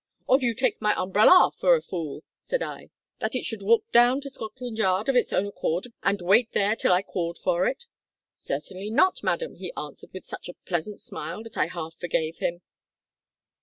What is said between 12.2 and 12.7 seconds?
him.